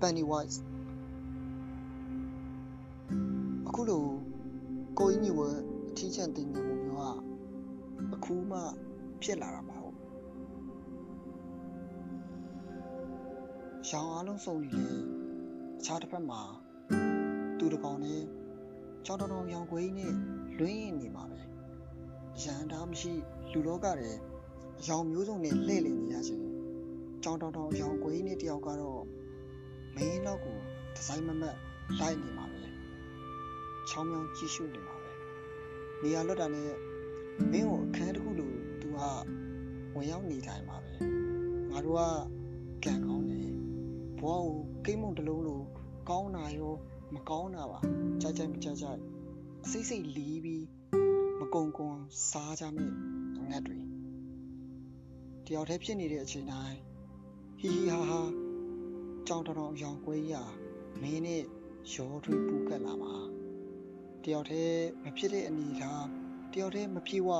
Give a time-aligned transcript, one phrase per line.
[0.00, 0.56] Pennywise
[3.68, 4.04] အခုလို
[4.98, 5.48] ကိုကြီးညီဝဲ
[5.88, 8.58] အထီးကျန်တင်နေမှုမျိုးကအခုမှ
[9.22, 9.96] ဖြစ်လာတာမဟုတ်
[13.90, 14.88] ရောင်အားလုံးစုံနေလေ
[15.78, 16.40] အခြားတစ်ဖက်မှာ
[17.58, 18.22] သူတစ်ကောင်နဲ့
[19.06, 20.12] ကြောင်တောင်တောင်ရောင်ခွေးနဲ့
[20.58, 21.40] လွင်းရင်နေမှာပဲ
[22.42, 23.12] ရန်တားမရှိ
[23.52, 24.16] လူလောကတဲ့
[24.88, 26.44] ရောင်မျိုးစုံနဲ့လှည့်လည်နေရခြင်း
[27.22, 29.02] ကြောင်တောင်တောင်ရောင်ခွေးနဲ့တယောက်ကတော့
[29.96, 30.58] မင်းနောက်ကို
[30.94, 31.56] ဒီဇိုင်းမမတ်
[32.00, 32.62] လိုက်နေမှာပဲ
[33.88, 35.12] ချောင်းမြောင်းကြည့်ရှုနေမှာပဲ
[36.02, 36.70] နေရာလွတ်တာနဲ့
[37.52, 38.98] မင်းကိုအခန်းတစ်ခုလိုသူက
[39.94, 40.94] ဝင်ရောက်နေတိုင်းမှာပဲ
[41.70, 42.00] ငါတို့က
[42.84, 43.48] ကံကောင်းတယ်
[44.20, 44.44] ဘဝကို
[44.84, 45.60] ကိတ်မုံတစ်လုံးလို
[46.08, 46.74] ကောင်းတာရော
[47.14, 47.78] မကောင်းတာပါ
[48.20, 49.00] ကြိုက်ကြိုက်မကြိုက်ကြိုက်
[49.70, 50.64] စိတ်စိတ်လီးပြီး
[51.40, 51.90] မကုံကုံ
[52.30, 52.86] စားကြမိ
[53.50, 53.78] ငတ်တွေ
[55.46, 56.78] တယောက်တည်းဖြစ်နေတဲ့အချိန်တိုင်း
[57.58, 58.45] ဟီဟီဟာဟာ
[59.28, 60.34] ကြောင်တောင်တောင်ရောင်ကွေးရ
[61.02, 61.42] မင်းနဲ့
[61.92, 63.14] ရောထွေးပူကတ်လာပါ
[64.24, 66.06] တယောက်တည်းမဖြစ်တဲ့အနေထား
[66.52, 67.30] တယောက်တည်းမပြေဝ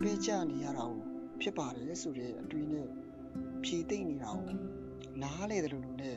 [0.00, 1.00] ပဲကြနေရတာကို
[1.40, 2.88] ဖြစ်ပါတယ်ဆိုတဲ့အတွေ့နဲ့
[3.64, 4.58] ဖြေသိမ့်နေတာကို
[5.22, 6.16] နားလေတယ်လို့လို့နဲ့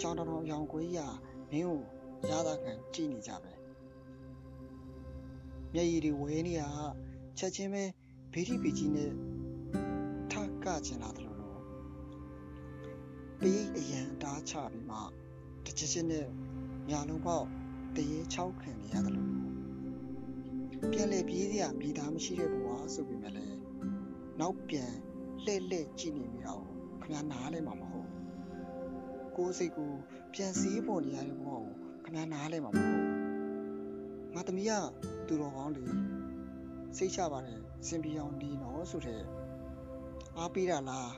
[0.00, 0.98] ကြောင်တောင်တောင်ရောင်ကွေးရ
[1.50, 1.80] မင်းကို
[2.30, 3.52] ရတာခံကြည့်နေကြပဲ
[5.74, 6.70] မျက်ရည်တွေဝဲနေတာ
[7.38, 7.84] ချက်ချင်းပဲ
[8.32, 9.10] ဘေးတိပေကြီးနဲ့
[10.30, 11.25] ထကကျင်လာတယ်
[13.46, 14.98] လို့လို့ပေးအရန်တားချပြီးမှ
[15.66, 16.26] တချစ်ချင်းနဲ့
[16.90, 17.46] ညာလုံးပေါက်
[17.96, 19.30] တရေချောက်ခံနေရတယ်လို့
[20.92, 23.56] ပြန်လေပြေးစရာမိသားမရှိတဲ့ဘဝဆိုပေမဲ့လည်း
[24.40, 24.92] နောက်ပြန်
[25.44, 26.64] လှဲ့လှဲ့ကြည့်နေမိတော့
[27.02, 28.10] ခင်ဗျားနားလဲမှာမဟုတ်
[29.36, 29.92] ကိုယ်စိတ်ကို
[30.34, 31.62] ပြန်စည်းပေါ်နေရတဲ့ဘဝကို
[32.04, 33.04] ခင်ဗျားနားလဲမှာမဟုတ်
[34.34, 34.72] ငါသမီးက
[35.26, 35.84] သူတော်ကောင်းလေ
[36.96, 39.22] စိတ်ချပါတယ်စင်ပြေအောင်နေနော်ဆိုတဲ့
[40.36, 41.10] အားပေးတာလား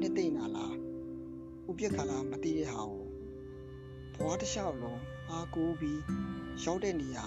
[0.00, 0.91] နှစ်သိမ့်တာလား
[1.70, 3.04] ဥပြက်ခါလားမသိတဲ့ဟာကို
[4.14, 5.00] ဘဝတစ်လျှောက်လုံး
[5.30, 6.00] အားကိုးပြီး
[6.62, 7.26] ရောက်တဲ့နေရာ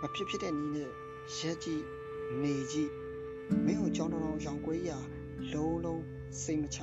[0.00, 0.90] မဖြစ်ဖြစ်တဲ့နည်းနဲ့
[1.38, 1.84] ရက်ကြည့်
[2.42, 2.92] နေကြည့်
[3.66, 4.98] မင်းကိုကြောင်းတောင်ရောင်ကွေးရာ
[5.52, 6.02] လုံးလုံး
[6.42, 6.78] စိတ်မချ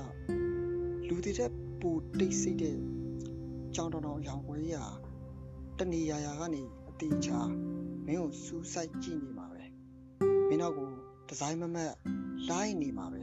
[1.08, 2.78] လူတွေတဲ့ပူတိတ်စိတ်တဲ့
[3.76, 4.86] ကြောင်းတောင်ရောင်ကွေးရာ
[5.78, 7.40] တဏီယာယာကနေအတိချာ
[8.06, 9.64] မင်းကိုစူးစိုက်ကြည့်နေမှာပဲ
[10.48, 10.90] မင်းတော့ကို
[11.28, 11.94] ဒီဇိုင်းမမတ်
[12.50, 13.22] လိုက်နေမှာပဲ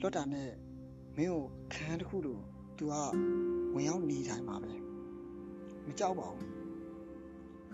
[0.00, 0.50] လွတ်တာနဲ့
[1.16, 2.38] မင်းကိုခန်းတစ်ခုလို
[2.78, 2.94] तू က
[3.74, 4.72] ဝင်ရောက်နေတိုင်းမှာပဲ
[5.86, 6.48] မကြောက်ပါဘူး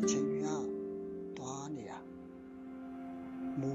[0.00, 0.48] အချိန်တွေက
[1.36, 1.98] သွားနေတာ
[3.60, 3.70] မူ